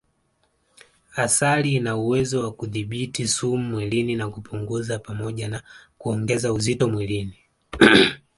[1.15, 5.63] Asali ina uwezo wa kudhibiti sumu mwilini na kupunguza pamoja na
[5.97, 7.37] kuongeza uzito mwilini